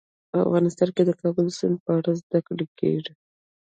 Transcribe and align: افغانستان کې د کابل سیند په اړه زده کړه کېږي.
افغانستان 0.45 0.89
کې 0.95 1.03
د 1.05 1.11
کابل 1.21 1.47
سیند 1.57 1.77
په 1.85 1.91
اړه 1.97 2.11
زده 2.21 2.39
کړه 2.47 2.65
کېږي. 2.79 3.13